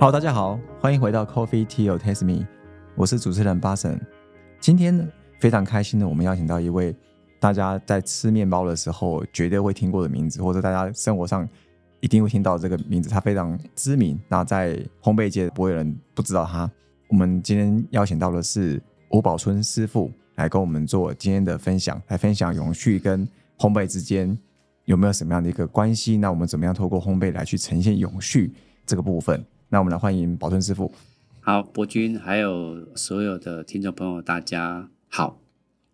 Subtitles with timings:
[0.00, 2.46] Hello，大家好，欢迎回到 Coffee Tea or Taste Me，
[2.94, 4.00] 我是主持人巴神。
[4.60, 4.96] 今天，
[5.40, 6.94] 非常开心的，我们邀请到一位
[7.40, 11.46] 大家在吃面包的时候绝对会听过的名字，或者大家生活上
[11.98, 14.16] 一定会听到这个名字，他非常知名。
[14.28, 16.70] 那在烘焙界不会有人不知道他。
[17.08, 23.26] 我们今天邀请到的是吴宝春师傅来跟我们做今天的分享，来分享永续跟
[23.58, 24.38] 烘焙之间
[24.84, 26.16] 有没有什么样的一个关系？
[26.16, 28.54] 那我们怎么样透过烘焙来去呈现永续
[28.86, 29.44] 这个部分？
[29.70, 30.90] 那我们来欢迎宝春师傅。
[31.40, 35.40] 好，博君还有所有的听众朋友，大家好。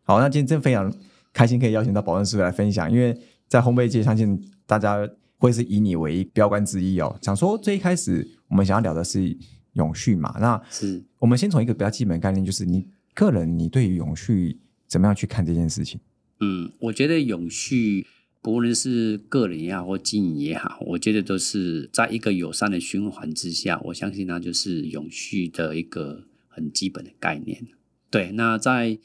[0.02, 0.92] 好，那今天真非常
[1.32, 7.18] 开心可以邀请到宝春师傅来分享，因为在烘焙界，相信大家会是以你为标杆之一哦。
[7.20, 9.36] 想说最一开始我们想要聊的是。
[9.74, 16.00] 永续嘛，那是我们先从一个比较基本概念，就是你个人，你对于永续怎么样去看这件事情？
[16.38, 18.06] 嗯，我觉得永续
[18.44, 27.66] 不论是个人也好或经营也好，我觉得都是在一个友善的循环之下，我相信那就是永续的一个很基本的概念。
[28.10, 28.98] 对，那在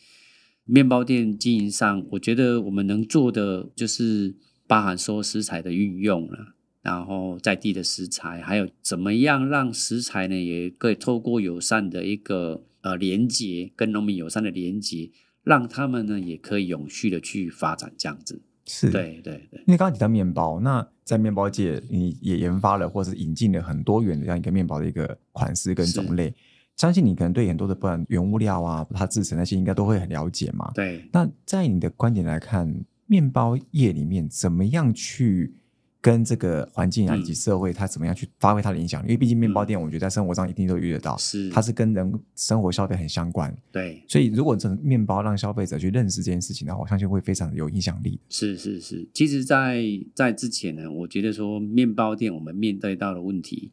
[0.66, 4.36] 面包店经营上，我觉得我们能做的就是
[4.68, 6.56] 包含说食材的运用了。
[6.82, 15.12] 然后在地的食材，还有怎么样让食材呢，也可以透过友善的一个呃连接，跟农民友善的连接，
[15.44, 18.42] 让他们呢也可以永续的去发展这样子。
[18.72, 19.60] 是，对对对。
[19.66, 26.32] 因为刚刚提到面包，那在面包界，你也研发了或是引进了很多元的这样一个面包的一个款式跟种类，
[26.78, 30.70] 相信你可能对很多的不然原物料啊，它制成那些应该都会很了解嘛。
[30.76, 31.04] 对。
[31.12, 32.72] 那在你的观点来看，
[33.08, 35.56] 面包业里面怎么样去？
[36.02, 39.08] 跟这个环境啊，以及社会，它怎么样去发挥它的影响力？
[39.08, 43.54] 因为毕竟面包店，我觉得在生活上一定都遇得到，是它是跟人生活消费很相关。
[43.70, 48.18] 对，所以如果这面包让消费者去认识这件事情的话，我相信会非常有影响力。
[48.30, 49.84] 是是是，其实，在
[50.16, 53.72] 在之前呢，我觉得说面包店我们面对到的问题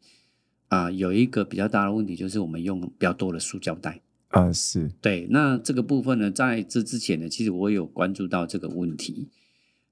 [0.67, 4.01] 啊，有一个比较大的问题，就是我们用比较多的塑胶袋。
[4.31, 5.25] 呃，是对。
[5.29, 9.29] 那这个部分呢，在这之前呢，其实我有关注到这个问题。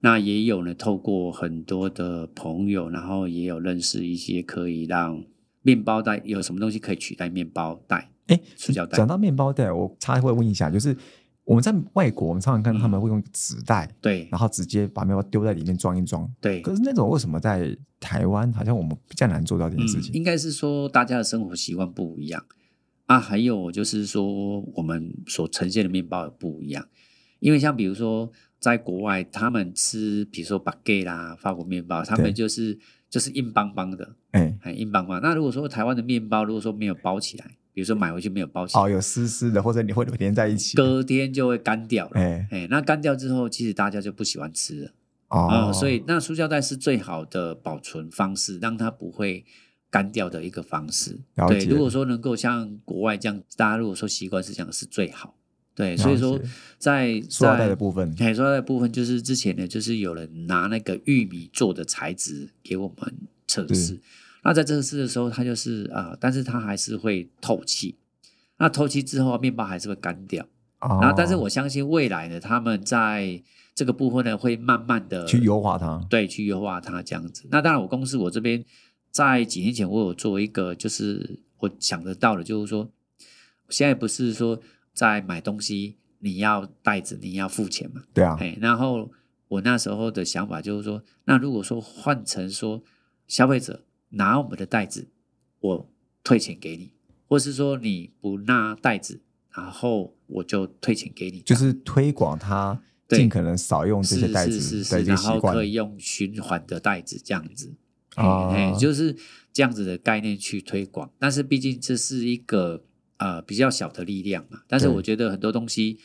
[0.01, 5.23] 那也有呢，透过很多的朋友，然后也有认识一些可以让
[5.63, 8.11] 面包袋有什么东西可以取代面包袋？
[8.28, 8.95] 哎，塑胶袋。
[8.95, 10.95] 讲到面包袋，我插会问一下，就是
[11.44, 16.62] 我们在外国，我们常常看到他们会用纸袋，对，然后直接把面包丢在里面装一装，对。
[16.62, 20.13] 可是那种为什么在台湾好像我们比较难做到这件事情？
[20.13, 22.45] 应该是说大家的生活习惯不一样
[23.07, 26.88] 啊，还有就是说我们所呈现的面包也不一样，
[27.39, 28.31] 因为像比如说。
[28.66, 32.76] 在国外，他们吃，比如说 baguette 啦，法国面包，他们就是
[33.12, 35.22] 就是硬邦邦的，哎，很硬邦邦。
[35.22, 42.20] 那如果说台湾的面包，如果说没有包起来，比如说买回去没有包起来，哦，有湿湿的，或者你会连在一起，隔天就会干掉了。
[42.20, 44.92] 哎哎，那干掉之后，其实大家就不喜欢吃了。
[45.28, 49.46] 哦，所以那塑胶袋是最好的保存方式，让它不会
[49.92, 51.20] 干掉的一个方式。
[51.48, 55.36] 对，如果说能够像国外这样，大家如果说习惯是这样，是最好。
[55.75, 56.40] 对，所以说
[56.78, 63.13] 在塑料袋的部分，哎，塑料袋部分就是之前呢，就是有人拿那个玉米做的材质给我们
[63.46, 64.00] 测试。
[64.41, 67.96] 那在测试的时候，它就是啊，但是它还是会透气。
[68.58, 70.47] 那透气之后，面包还是会干掉。
[70.80, 73.44] 然后，但是我相信未来呢，他们在
[73.74, 76.02] 这个部分呢，会慢慢的去优化它。
[76.09, 77.46] 对，去优化它这样子。
[77.52, 78.63] 那当然，我公司我这边
[79.12, 82.90] 在几年前，我有做一个，就是我想得到的，就是说，
[83.68, 84.57] 现在不是说。
[84.95, 88.01] 在买东西，你要袋子，你要付钱嘛？
[88.13, 88.38] 对啊。
[88.39, 89.11] 哎，然后
[89.50, 92.81] 我那时候的想法就是说，那如果说换成说，
[93.28, 95.09] 消费者拿我们的袋子，
[95.59, 95.89] 我
[96.23, 96.94] 退钱给你，
[97.28, 99.19] 或是说你不拿袋子，
[99.53, 107.75] 然后我就退钱给你，就是推广它尽可能少用这些袋子的然后可以用循环的袋子这样子。
[108.16, 109.13] 哎，就是
[109.51, 112.85] 这样子的概念去推广，但是毕竟这是一个。
[113.18, 115.98] 呃，比较小的力量嘛，但是我觉得很多东西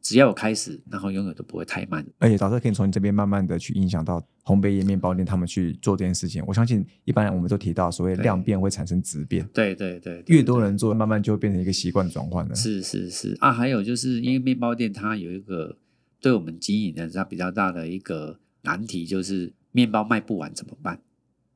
[0.00, 2.06] 只要有开始，然后永远都不会太慢。
[2.18, 6.42] 而且，导师可以从你这边慢慢的去影响到烘焙业面包店他们去做这件事情。
[6.46, 12.54] 我相信，一般我们都提到所谓量变会产生质变，对对对，越多人做，慢慢就会变成一个习惯转换了。
[12.54, 15.76] 是是是啊，还有就是因为面包店它有一个
[16.20, 21.00] 对我们经营的它比较大的一个难题，就是面包卖不完怎么办？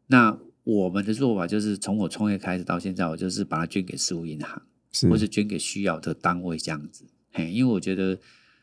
[0.07, 4.63] 那我们的做法就是从我创业开始到现在，我就是把它捐给食物银行。
[5.09, 8.19] 或者捐给需要的单位这样子，嘿，因为我觉得，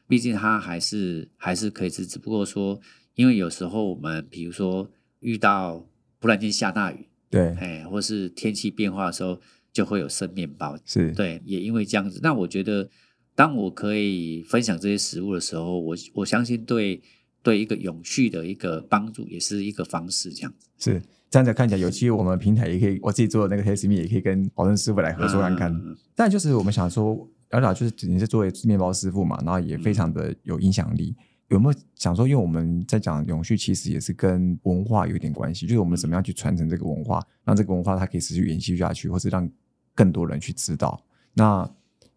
[0.07, 2.79] 毕竟它还是还是可以吃，只不过说，
[3.13, 4.89] 因为有时候我们比如说
[5.19, 5.87] 遇到
[6.19, 9.39] 突然间下大雨，对，哎，或是天气变化的时候，
[9.71, 11.11] 就会有剩面包，是。
[11.13, 12.89] 对，也因为这样子，那我觉得，
[13.35, 17.01] 当我可以分享这些食物的时候，我我相信对
[17.43, 20.67] 对一个永续的一个帮助，也是一个方式，这样子。
[20.79, 21.01] 是。
[21.29, 25.71] 这样子看起来有机会，我们平台也可以，我自己做的那个 Taste Me 也可以跟保证师傅来合作看看。
[25.73, 31.15] 嗯但就是我们想说，聊聊就是你是作为面包师傅嘛，然后也非常的有影响力。
[31.49, 39.47] 有没有想说，因为我们在讲永续，其实也是跟文化有点关系，就是我们怎么样去传承这个文化，让这个文化它可以持续延续下去，或是让
[39.93, 40.99] 更多人去知道。
[41.33, 41.69] 那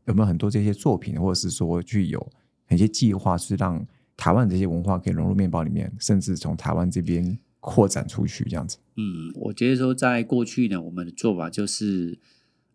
[0.06, 2.24] 有没有很多这些作品，或者是说去有
[2.70, 3.84] 一些计划，是让
[4.16, 8.78] 台湾这些文化可以融入面包里面，甚至从台湾这边扩展出去这样子？
[8.96, 12.18] 嗯，我觉得说在过去呢，我们的做法就是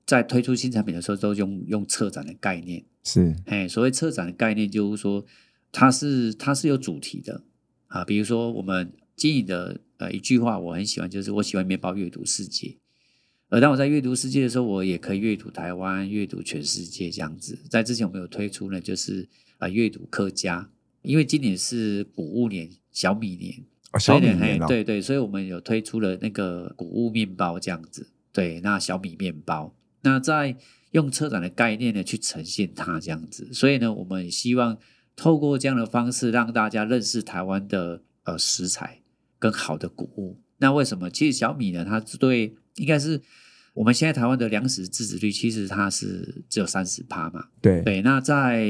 [0.06, 2.84] 在推出新产品的时候，都用用策展的概念。
[3.04, 5.26] 是哎，所谓策展的概念，就是说
[5.72, 7.44] 它是它是有主题的
[7.88, 8.06] 啊。
[8.06, 12.78] 比如说我们经营的呃一句话，我很喜欢，就是我喜欢面包阅读世界。
[13.50, 17.60] 而当我在阅读世界的时候，我也可以阅读台湾，阅读全世界这样子。
[17.70, 19.28] 在之前我们有推出呢，就是
[19.58, 20.70] 啊、呃阅读客家，
[21.04, 23.64] 因为今年是谷物年、小米年，
[23.94, 30.58] 哦，所以呢，小米面包，对对，所以我们有推出了那个谷物面包这样子，对，那小米面包，那在
[30.92, 34.78] 用车展的概念呢去呈现它这样子，所以呢，我们希望
[35.16, 39.02] 透过这样的方式让大家认识台湾的呃食材
[39.40, 40.40] 跟好的谷物。
[40.58, 41.10] 那为什么？
[41.10, 43.22] 其实小米呢，它对应该是
[43.74, 47.82] 我们现在台湾的粮食自给率，其实它是只有三十趴嘛，对。
[47.82, 48.02] 对。
[48.02, 48.66] 那在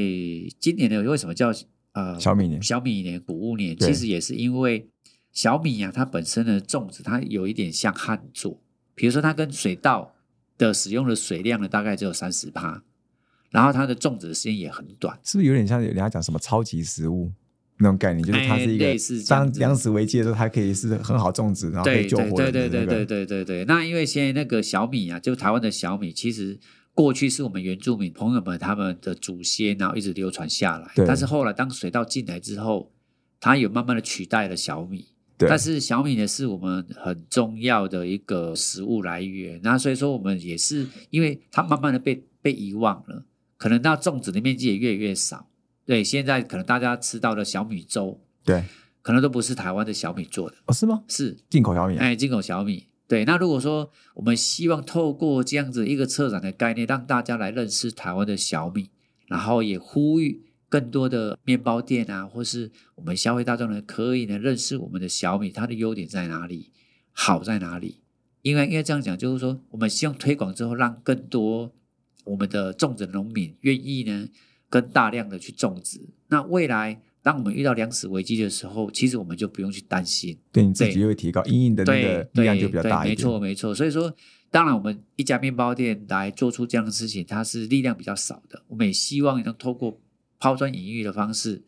[0.58, 1.52] 今年呢，为什么叫
[1.92, 4.88] 呃小米年小米年、谷物年，其实也是因为
[5.34, 8.62] 小米啊，它本身的种植它有一点像旱作，
[8.94, 10.14] 比如说它跟水稻
[10.56, 12.80] 的使用的水量呢，大概只有三十帕，
[13.50, 15.18] 然后它的种植的时间也很短。
[15.24, 17.32] 是不是有点像人家讲什么超级食物
[17.78, 18.24] 那种概念？
[18.24, 18.94] 就是它是一个
[19.28, 23.64] 当粮食危机的时候，它可以是很好种植，然后可以对对救活对对对对对对。
[23.64, 26.56] 那因为现在那个小米啊，就台湾的小米，其实
[26.94, 30.92] 过去是我们原住民朋友们他们的祖先，然后一直流传下来。
[31.04, 32.92] 但是后来当水稻进来之后，
[33.40, 35.08] 它有慢慢的取代了小米。
[35.36, 39.60] 对但是小米呢，是我们很重要的一个食物来源。
[39.62, 43.24] 那所以说，我们也是因为它慢慢的被被遗忘了，
[43.56, 45.48] 可能那种植的面积也越来越少。
[45.84, 48.64] 对，现在可能大家吃到的小米粥，对
[49.02, 51.02] 可能都不是台湾的小米做的，哦是吗？
[51.08, 52.86] 是进口小米啊，哎，进口小米。
[53.06, 58.88] 对，那如果说我们希望透过这样子一个策展的概念，让大家来认识台湾的小米，
[59.26, 60.42] 然后也呼吁
[60.74, 66.72] 更多的面包店啊，或是我们消费大众呢，可以呢认识我们的小米，它的优点在哪里，
[67.12, 68.00] 好在哪里？
[68.42, 71.72] 因为应该这样讲，就是说，我们希望推广之后，让更多
[72.24, 74.28] 我们的种植农民愿意呢，
[74.68, 76.08] 跟大量的去种植。
[76.26, 80.36] 那未来，当我们遇到粮食危机的时候，其实我们就不用去担心。
[80.50, 83.16] 对你自己就会提高，阴影的那对个力对量就比较对没大一点。
[83.16, 83.72] 错没错。
[83.72, 84.12] 所以说，
[84.50, 88.64] 当然我们一家面包店来做出这样的事情，它是力量比较少的。
[88.66, 90.00] 我们也希望能透过
[90.38, 91.62] 抛砖引玉的方式，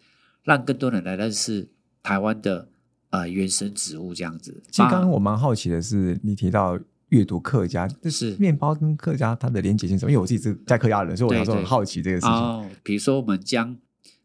[0.45, 1.69] 让更多人来认识
[2.03, 2.69] 台湾的
[3.11, 4.63] 呃原生植物这样子。
[4.71, 6.79] 其实刚刚啊我蛮好奇的是，你提到
[7.11, 10.11] 阅读客家，就是面包跟客家它的连结性什么？
[10.11, 12.31] 因为我自己是在客家人，所以我对想说很好奇这个事情。
[12.31, 13.77] 哦，比如说我们将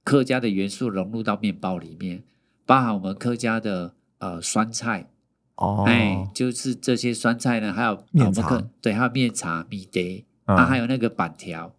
[0.03, 2.23] 客家的元素融入到面包里面，
[2.65, 5.09] 包含我们客家的呃酸菜。
[5.55, 10.01] 哦，哎，就是这些酸菜呢，还有呃面茶对，还有面茶、米德，
[10.45, 11.71] 嗯啊，还有那个板条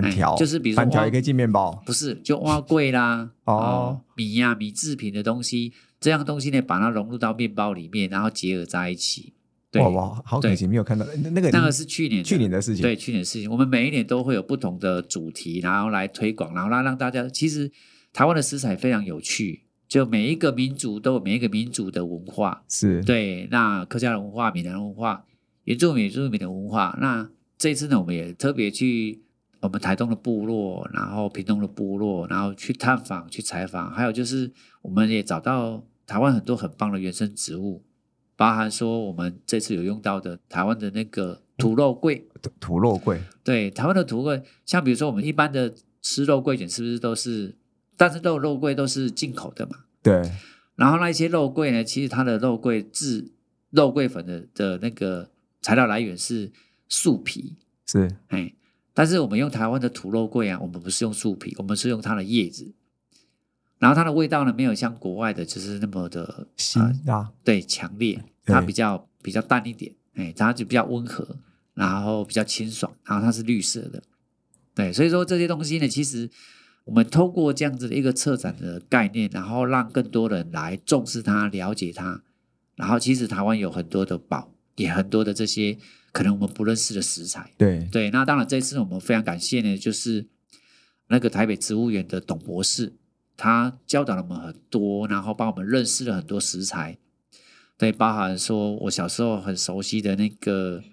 [0.00, 1.82] 板，板条哎就是比如说哇板条也可以进面包。
[1.86, 9.32] 不是就挖桂啦，哦米呀、米制品的东西，这样东西呢，把它融入到面包里面，然后结合在一起。
[9.70, 12.82] 对，哇哇，好可惜没有看到那那个那个是去年去年的事情。
[12.82, 17.68] 对，去年的事情，我们每一年都会有不同的主题，然后来推广，然后让让大家，其实
[18.12, 25.24] 台湾的食材非常有趣，就每一个民族都有每一个民族的文化，是，对，那客家的文化、闽南文化、
[25.64, 26.96] 原住民、原住民的文化。
[27.00, 27.28] 那
[27.58, 29.23] 这一次呢，我们也特别去
[29.64, 34.52] 我们台东的部落，然后屏东的部落，然后去探访、去采访，还有就是
[34.82, 37.82] 我们也找到台湾很多很棒的原生植物，
[38.36, 42.28] 包含说我们这次有用到的台湾的那个土肉桂。
[42.42, 43.22] 土土肉桂。
[43.42, 47.56] 对，台湾的土桂，像比如说我们一般的吃肉桂卷，是不是都是？
[47.96, 49.78] 但是肉肉桂都是进口的嘛？
[50.02, 50.30] 对，
[50.76, 53.32] 然后那一些肉桂呢，其实它的肉桂制
[53.70, 55.30] 肉桂粉的的那个
[55.62, 56.52] 材料来源是
[56.86, 57.56] 树皮，
[57.86, 58.52] 是哎，
[58.94, 62.72] 但是我们用台湾的土肉桂啊，我们不是用树皮，我们是用它的叶子，
[63.78, 67.32] 然后它的味道呢，没有像国外的就是那么的辛呃辣。
[67.42, 71.36] 对强烈，它比较比较淡一点，哎，它就比较温和，
[71.74, 74.00] 然后比较清爽，然后它是绿色的，
[74.74, 76.30] 对，所以说这些东西呢，其实
[76.84, 82.22] 我们通过这样子的一个策展的概念，然后让更多人来重视它、了解它，
[82.76, 85.76] 然后其实台湾有很多的宝，也很多的这些
[86.14, 90.28] 可能我们不认识的食材，对，对，那当然这次我们非常感谢呢，就是
[91.08, 92.92] 那个台北植物园的董博士，
[93.36, 96.96] 他教导了我们很多，然后帮我们认识了很多食材，
[97.76, 100.84] 对，包含说我小时候很熟悉的那个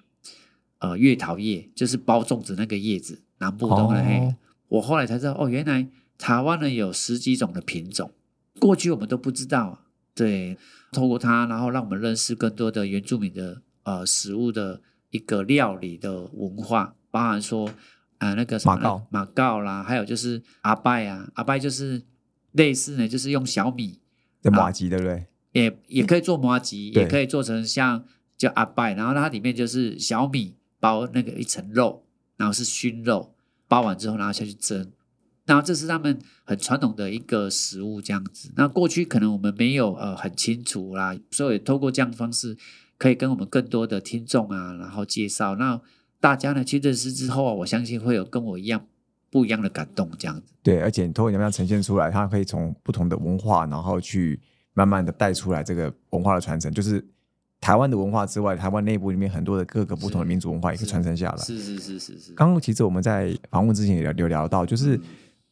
[0.80, 3.96] 呃月桃叶，就是包粽子那个叶子，南部都会。
[3.98, 4.36] 哦
[4.72, 5.86] 我后来才知道，哦，原来
[6.18, 8.10] 台湾呢有十几种的品种，
[8.58, 9.82] 过去我们都不知道啊。
[10.16, 10.58] 对，
[10.94, 17.70] 透过它，然后让我们认识更多的原住民的呃食物的一个料理的文化，包含说
[18.18, 22.01] 呃那个什么马告马告啦，还有就是阿拜啊，阿拜就是
[22.53, 24.00] 类似呢，就是用小米
[24.41, 25.27] 的麻吉对不对？
[25.53, 28.06] 也也可以做麻吉，也可以做成像
[28.38, 32.06] 叫阿拜，然后它里面就是小米包那个一层肉，
[32.38, 33.36] 然后是熏肉，
[33.68, 34.91] 包完之后然后下去蒸，
[35.46, 38.53] 然后这是他们很传统的一个食物这样子。
[38.56, 42.58] 那过去可能我们没有呃很清楚啦，所以透过这样的方式，
[43.01, 45.81] 可以跟我们更多的听众啊，然后介绍，那
[46.20, 48.86] 大家呢去认识之后啊，我相信会有跟我一样
[49.31, 50.53] 不一样的感动这样子。
[50.62, 54.39] 对，而且你通过你们样呈现出来，它可以从不同的文化，然后去
[54.75, 57.03] 慢慢的带出来这个文化的传承，就是
[57.60, 61.38] 台湾的文化之外，台湾内部里面很多的各个不同的民族文化也可以传承下来。
[61.38, 65.01] 是是是是是，刚刚其实我们在访问之前也聊有聊到，就是嗯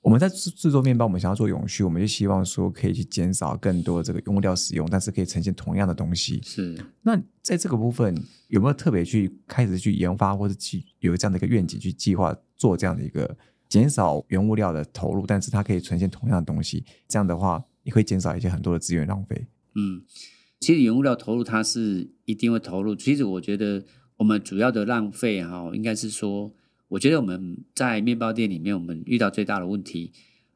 [0.01, 6.39] 我们在制制作面包，我们想要做永续，我们就希望说可以去减少更多的这个用料使用，但是可以呈现同样的东西。
[6.43, 6.77] 是。
[7.01, 8.15] 那在这个部分
[8.47, 13.37] 有没有特别去开始去研发，或者去有这样的一个愿景去计划做这样的一个
[13.67, 19.47] 减少原物料的投入，但是它可以呈现同样的东西，这样的话也会减少一些很多的资源浪费。
[19.75, 20.01] 嗯，
[20.61, 22.95] 其实原物料投入它是一定会投入。
[22.95, 23.83] 其实我觉得
[24.15, 26.53] 我们主要的浪费哈，应该是说，
[26.89, 30.11] 我觉得我们在面包店里面，我们遇到最大的问题，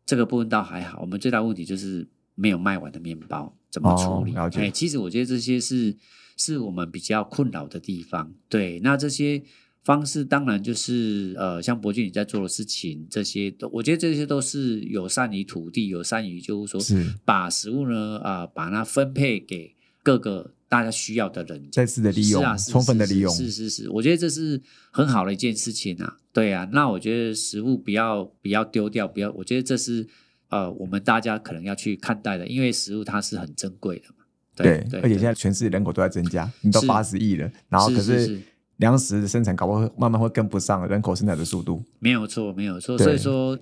[0.05, 0.99] 这个部分倒还好。
[0.99, 4.35] 我们最大的问题就是没有卖完的面包怎么处理？
[4.59, 5.95] 哎，其实我觉得这些是
[6.35, 8.33] 是我们比较困扰的地方。
[8.49, 9.41] 对，那这些。
[9.85, 26.17] 方式当然就是呃，像博俊你在做的事情，这些都我觉得这些都是有善于土地，有善于就是说是把食物呢啊、呃把它分配给各个大家需要的人，再次的利用是啊，是充分的利用是是是，我觉得这是很好的一件事情啊。
[26.31, 30.07] 对啊，那我觉得食物不要不要丢掉，不要，我觉得这是
[30.49, 34.25] 呃我们大家可能要去看待的，因为食物它是很珍贵的嘛。
[34.55, 38.41] 对对，而且现在全世界人口都在增加，你到是八十亿了，然后可是是
[38.77, 41.83] 粮食的生产搞不好会慢慢会跟不上人口生产的速度。
[41.99, 42.97] 没有错，没有错。
[42.97, 43.59] 所以说，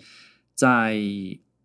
[0.56, 0.98] 在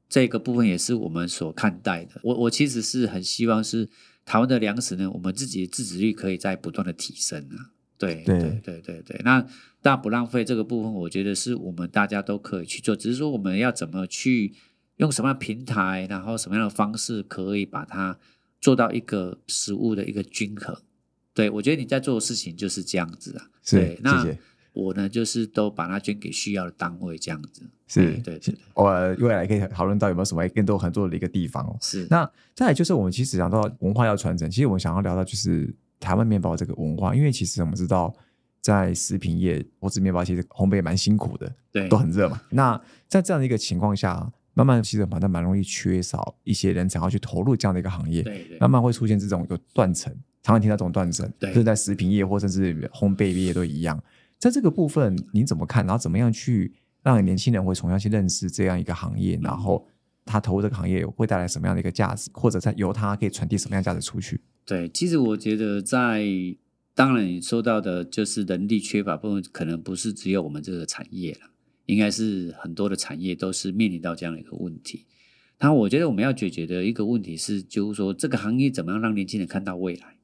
[0.08, 2.20] 这个部分也是我们所看待的。
[2.24, 3.88] 我我其实是很希望是
[4.26, 7.72] 台湾的粮食呢，我们自己的自给率可以在不断的提升啊。
[7.96, 9.40] 对对对对对对，那
[9.80, 14.52] 当然不浪费这个部分，我觉得是我们大家都可以去做，只是说我们要怎么去
[14.96, 18.18] 用什么样的平台，然后什么样的方式可以把它
[18.60, 20.76] 做到一个食物的一个均衡。
[21.32, 23.48] 对我觉得你在做的事情就是这样子啊。
[23.62, 24.38] 是对，那谢谢
[24.76, 27.62] 我呢就是都把它捐给需要的单位，这样子。
[27.88, 28.84] 是对对对，我
[29.20, 31.76] 未来可以讨论到有没有什么更多合作的一个地方哦。
[31.80, 38.14] 是那再来就是我们其实讲到文化要传承，其实我们想要聊到就是台湾面包这个文化，因为其实我们知道
[38.60, 42.40] 在食品业或者面包，其实烘焙蛮辛苦的，对都很热嘛。
[42.50, 42.78] 那
[43.08, 54.02] 在这样的一个情况下，慢慢其实反正蛮容易缺少一些人才要去投入这样的一个行业，对对慢慢会出现这种有断层，常常听到这种断层，对就是在食品业或甚至烘焙业都一样。
[54.38, 55.84] 在这个部分你怎么看？
[55.86, 59.86] 然后怎么样去让年轻人会重新去认识这样一个行业，然后
[60.24, 64.40] 他投入这个行业会带来什么样的一个价值，或者在由他可以传递什么样的价值出去？
[64.64, 66.24] 对，其实我觉得在
[66.94, 71.50] 当然你说到的就是人力缺乏部分，可能不是只有我们这个产业了，
[71.86, 75.06] 应该是很多的产业都是面临到这样的一个问题。
[75.60, 80.16] 那我觉得我们要解决的一个问题是，就是说这个行业怎么样让年轻人看到未来。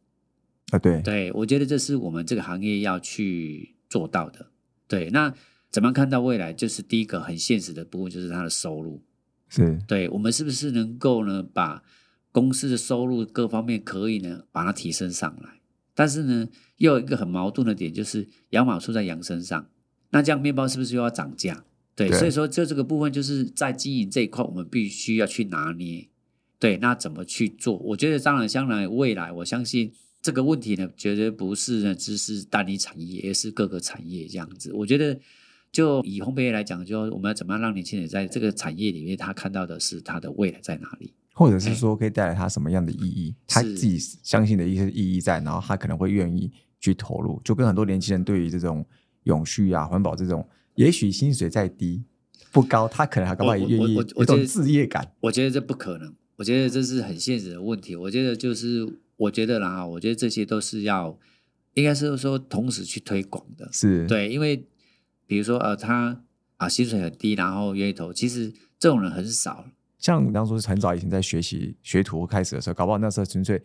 [0.72, 4.46] 啊，对，对，我觉得这是我们这个行业要去做到的。
[4.88, 5.34] 对，那
[5.70, 6.50] 怎么样看到未来？
[6.50, 9.02] 就是第一个很现实的部分，就是它的收入。
[9.50, 11.82] 是对我们是不是能够呢，把
[12.30, 15.60] 公司的收入各方面可以呢，把它提升上来？
[15.94, 19.68] 但是呢，又有一个很矛盾的点，就是羊毛出在羊身上，
[20.08, 21.64] 那这样面包是不是又要涨价？
[21.94, 26.08] 对，对所以说就这个部分，就是在经营这一块，我们必须要去拿捏。
[26.58, 27.76] 对，那怎么去做？
[27.76, 29.92] 我觉得当然，将来未来，我相信
[30.22, 34.72] 这个问题呢，绝对不是呢，只是单一产业，而是各个产业这样子。
[34.72, 35.18] 我觉得，
[35.72, 41.12] 就以烘焙业来讲，就我们要怎么样让年轻人在这个产业里面，他看到的是他的未来在哪里？
[41.34, 48.86] 或者是说可以带来他什么样的意义，他自己相信的一些意义在，然后他可能会愿意去投入，就跟很多年轻人对于这种
[49.24, 52.04] 永续啊、环保这种，也许薪水再低
[52.52, 55.10] 不高，他可能还搞不好也我我愿意有种置业感。
[55.20, 57.96] 我觉得这不可能，我觉得这是很现实的问题。
[57.96, 58.86] 我觉得就是，
[59.22, 61.18] 我觉得啦，我觉得这些都是要，
[61.74, 63.68] 应该是说同时去推广的。
[63.72, 64.66] 是，对，因为
[65.26, 66.22] 比如说呃，他
[66.56, 69.66] 啊薪水很低，然后愿意投，其实这种人很少。
[69.98, 73.62] 像你当初是很早以前在学习学徒开始的时候，搞不好那时候纯粹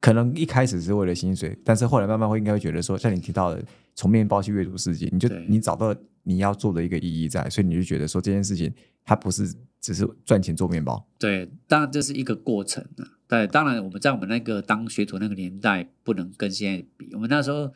[0.00, 3.62] 可能一开始是为了薪水，但是后来慢慢会应该会觉得说，像你提到的，
[3.94, 8.72] 从面包去阅读世界，你就你找到你要做的一个意义在，所以你就觉得说这件事情
[9.04, 13.18] 它不是只是赚钱做面包，对，当然这是一个过程啊。
[13.28, 17.10] 对，当然我们在我们那个当学徒那个年代，不能跟现在比。
[17.12, 17.70] 我们那时候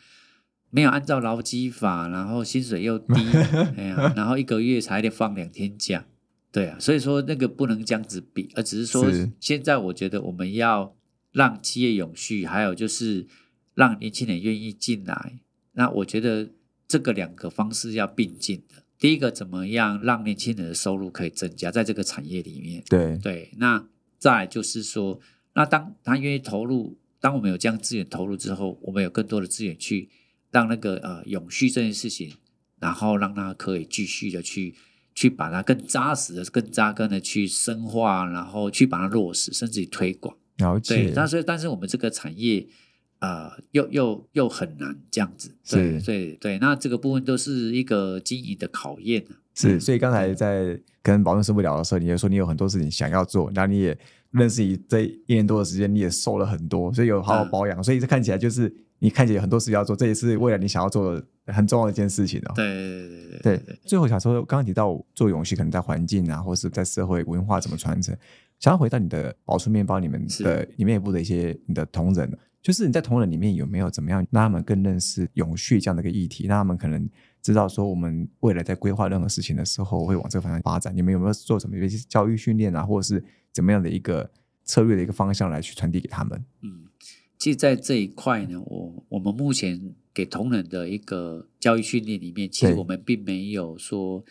[0.71, 3.15] 没有按照劳基法，然后薪水又低，
[3.77, 6.07] 哎呀，然后一个月才得放两天假。
[6.51, 9.05] 对啊，所以说那个不能这样子比，而只是说
[9.39, 10.95] 现在我觉得我们要
[11.33, 13.27] 让企业永续，还有就是
[13.75, 15.41] 让年轻人愿意进来。
[15.73, 16.51] 那我觉得
[16.87, 18.85] 这个两个方式要并进的。
[18.99, 22.85] 第一个，怎么样让年轻人的收入可以增加，在这个产业里面。
[22.89, 23.85] 对对，那
[24.19, 25.19] 再就是说，
[25.55, 30.09] 那当他愿意投入，当我们有这样资源投入之后，我们有更多的资源去
[30.53, 32.35] 让那个呃永续这件事情，
[32.79, 34.77] 然后让它可以继续的去
[35.15, 40.37] 去把它更扎实的、更扎根的去深化，然后去把它落实，甚至于推广。
[40.59, 42.67] 了对，解，但是但是我们这个产业。
[43.23, 46.05] 呃，又又又很难这样子，对是。
[46.05, 49.39] 对对，那这个部分都是一个经营的考验啊。
[49.55, 53.97] 是，所以刚才在跟保证师傅聊的时候，你也说你有很多事情想要做，然后你也
[54.33, 57.49] 认识你这一年多的时间，你也瘦了很多，所以有好好嗯。
[57.49, 62.53] 保养，所以这看起来就是你看起来有很多事情要做，这也是未来你想要做的很重要的一件事情哦。
[62.57, 68.17] 对对对对对对，最后想说，刚刚提到做永续，可能在环境啊，或是在社会文化怎么传承，
[68.63, 77.11] 想要回到你的宝树面包里面是的里面部的一些你的同仁，就是你在同仁里面有没有怎么样让他们更认识永续这样的一个议题，让他们可能
[77.43, 80.97] 知道说我们未来在规划任何事情的时候会往这个方向发展。
[80.97, 84.31] 你们有没有做什么一些教育训练啊，或者是怎么样的一个
[84.65, 86.45] 策略的一个方向来去传递给他们？
[86.61, 86.85] 嗯，
[87.37, 94.25] 其实，在这一块呢，我我们目前给同仁的一个教育训练里面，其实我们并没有说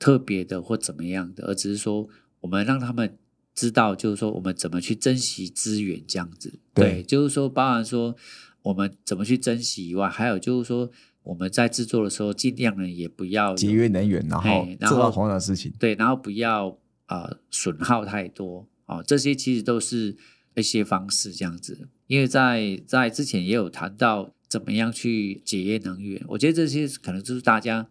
[0.00, 2.08] 特别的或怎么样的，而只是说
[2.40, 3.16] 我们让他们
[3.58, 6.60] 知道，就是说我们怎么去珍惜资源这样子。
[6.72, 8.14] 对就是说，包含说
[8.62, 10.88] 我们怎么去珍惜以外，还有就是说
[11.24, 15.72] 我们在制作的时候，尽量呢也不要有节约能源，然后做到同样的事情。
[15.76, 20.16] 对，然后不要呃损耗太多哦，这些其实都是
[20.54, 21.88] 一些方式这样子。
[22.06, 27.88] 因为在在之前也有谈到怎么样去节约能源，我觉得这些可能就是大家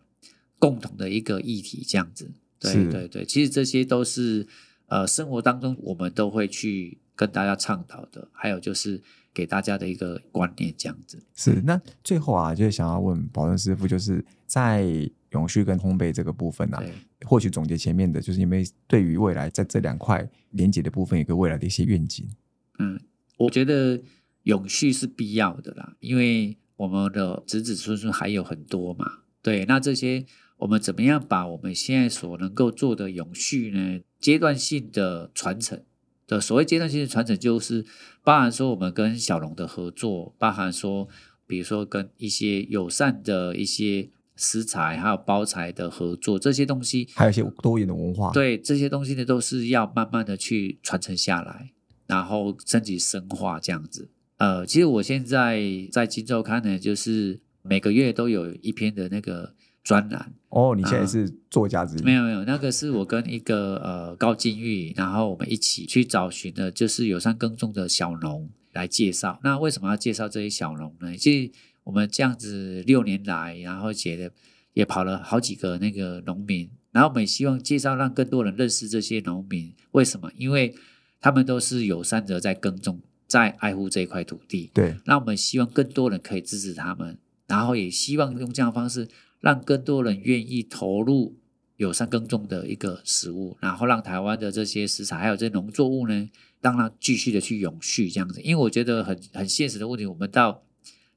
[0.58, 2.32] 共同的一个议题这样子。
[2.60, 4.48] 对是对对，其实这些都是
[4.88, 9.02] 呃生活当中我们都会去跟大家倡导的，还有就是
[9.34, 11.24] 给大家的一个观念这样子。
[11.36, 14.86] 是，那最后啊，就是想要问保证师傅，就是在
[15.32, 16.92] 永续跟烘焙这个部分啊，对。
[17.26, 22.30] 或许总结前面的，就是因为对于未来在这两块连接的部分，有个未来的一些愿景。
[22.78, 23.00] 嗯，
[23.38, 24.00] 我觉得
[24.44, 29.06] 永续是必要的啦，因为我们的子子孙孙还有很多嘛。
[29.42, 30.24] 对，那这些
[30.58, 34.02] 我们怎么样把我们现在所能够做的永续呢？
[34.20, 35.84] 阶段性的传承
[36.26, 37.86] 的所谓阶段性的传承，就是
[38.24, 41.08] 包含说我们跟小龙的合作，包含说
[41.46, 51.72] 比如说跟一些友善的一些食材还有包材的合作，这些东西还有一些多元的文化，，对这些东西呢，都是要慢慢的去传承下来，
[52.08, 54.10] 然后升级深化这样子。
[54.38, 55.60] 呃，其实我现在
[55.92, 59.56] 在《金周刊》呢，就是每个月都有一篇的那个
[59.88, 60.34] 专栏。
[60.50, 69.40] 哦，你现在是作家之一，没有没有，那个是我跟一个呃高金玉，然后我们一起去找寻的，就是友善耕种的小农来介绍。
[69.44, 71.16] 那为什么要介绍这些小农呢？
[71.16, 71.52] 其实
[71.86, 74.30] 我们这样子六年来，然后写的
[74.74, 79.74] 也跑了好几个那个农民，然后我们也希望介绍让更多人认识这些农民。
[79.92, 80.30] 为什么？
[80.36, 80.76] 因为
[81.22, 84.70] 他们都是友善者在耕种，在爱护这一块土地。
[84.74, 89.08] 对，那我们希望更多人可以支持他们，然后也希望用这样的方式，
[89.40, 91.36] 让更多人愿意投入
[91.78, 96.30] 友善耕种的一个食物，然后让台湾的这些食材还有这些农作物呢，
[96.62, 98.42] 让它继续的去永续这样子。
[98.42, 100.64] 因为我觉得很很现实的问题，我们到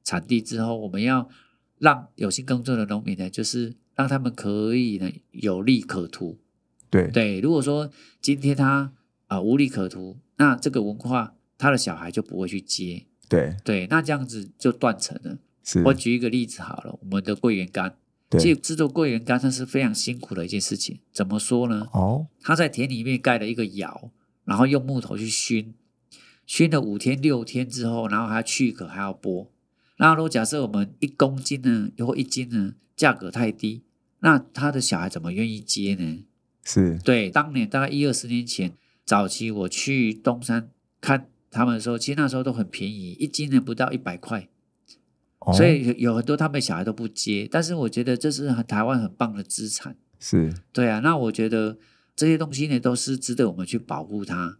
[0.05, 1.29] 产地之后，我们要
[1.79, 6.39] 让有心耕种的农民呢，就是让他们可以呢有利可图。
[6.91, 8.93] 对，对，如果说今天他
[9.29, 13.07] 啊、呃无利可图，那这个文化他的小孩就不会去接。
[13.29, 15.39] 对，对，那这样子就断层了。
[15.63, 17.95] 是，我举一个例子好了，我们的桂圆干，
[18.39, 21.01] 其对实，制作桂圆干它是非常辛苦的一件事情。
[21.13, 21.89] 怎么说呢？
[21.93, 24.11] 哦，他在田里面盖了一个窑，
[24.45, 25.75] 然后用木头去熏，
[26.47, 29.49] 熏了五天六天之后，然后还要去壳，还要剥。
[29.97, 33.83] 那如果假设我们一公斤呢，或一斤呢，价格太低，
[34.21, 36.25] 那他的小孩怎么愿意接呢？
[36.63, 38.73] 是，对，当年大概一二十年前，
[39.05, 44.49] 早期我去东山看他们的时候，其实那时候都很便宜，一斤呢不到一百块。
[45.41, 49.97] 哦所以有有很多他们小孩都不接，但是我觉得这是很台湾很棒的资产。
[50.19, 51.79] 是，对啊，那我觉得
[52.15, 54.59] 这些东西呢都是值得我们去保护它，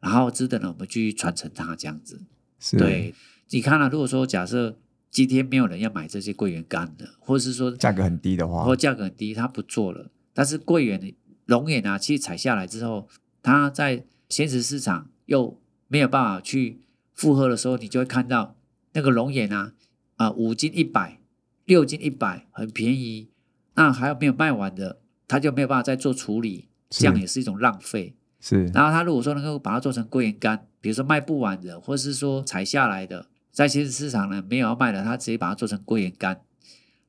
[0.00, 2.22] 然后值得呢我们去传承它这样子。
[2.58, 3.14] 是，对，
[3.50, 4.78] 你看了、如果说假设
[5.10, 11.14] 今天没有人要买这些桂圆干的，或者是说价格很低的话或，价格很低，他不做了，但是桂圆
[11.44, 13.06] 龙眼啊，其实采下来之后，
[13.42, 16.80] 它在鲜食市场又没有办法去
[17.12, 18.56] 负荷的时候，你就会看到
[18.94, 19.74] 那个龙眼啊，
[20.22, 21.18] 啊、五斤一百，
[21.64, 23.28] 六斤一百，很便宜。
[23.74, 28.14] 那还有没有卖完的，他就没有办法再做处理，这样也是一种浪费。
[28.38, 36.42] 是然后他如果说能够把它做成桂圆干，比如说卖不完的，或是说采下来的，在其实市场呢没有要卖的，他直接把它做成桂圆干，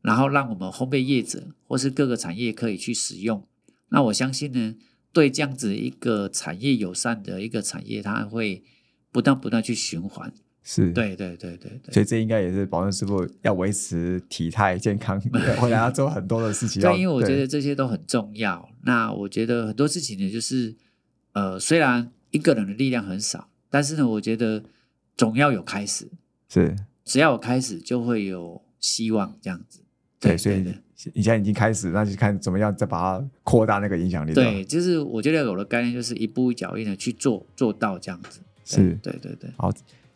[0.01, 3.47] 然后让我们烘焙业者或是各个产业可以去使用。
[3.89, 4.75] 那我相信呢，
[5.11, 8.63] 对这样子一个产业友善的一个产业，它会
[9.11, 10.33] 不断不断去循环。
[10.63, 10.91] 是，。
[10.93, 11.93] 对对对对对。
[11.93, 15.19] 所以这应该也是保证师傅要维持体态健康，
[15.59, 16.91] 回来要做很多的事情要。
[16.91, 18.69] 对，因为我觉得这些都很重要。
[18.83, 20.73] 那我觉得很多事情呢，就是
[21.33, 24.63] 呃，虽然一个人的力量很少，但是呢，我觉得
[25.15, 26.09] 总要有开始。
[26.49, 29.81] 是只要有开始，就会有希望，这样子。
[30.19, 30.63] 对，所以
[31.13, 34.33] 你现在已经开始，那就看怎么样再把它扩大那个影响力。
[34.33, 38.39] 对，就是我觉得有的概念就是一步一脚印的去做，做到这样子。
[38.63, 39.69] 是对对对，好，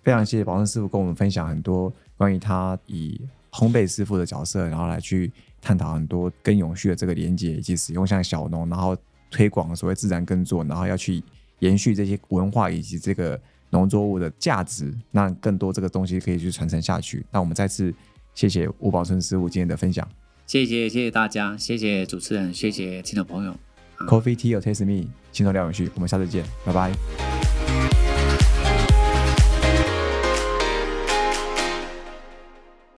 [0.08, 3.20] 非常谢谢宝生师傅跟我们分享很多关于他以
[3.52, 5.30] 烘焙师傅的角色，然后来去
[5.62, 8.96] 探讨很多跟永续的这个连接，以及使用像小农，然后
[9.30, 11.22] 推广所谓自然耕作，然后要去
[11.60, 13.38] 延续这些文化以及这个
[13.72, 17.26] 农作物的价值，让更多这个东西可以去传承下去。
[17.30, 17.94] 那我们再次
[18.34, 20.08] 谢谢吴宝春师傅今天的分享。
[20.46, 23.54] 谢谢谢谢大家，谢谢主持人，谢谢听众朋友。
[24.08, 27.57] Coffee Tea or Taste Me，轻松聊永续，我们下次见，拜拜。